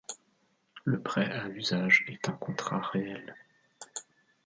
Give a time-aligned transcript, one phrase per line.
[0.83, 3.35] Le prêt à usage est un contrat réel.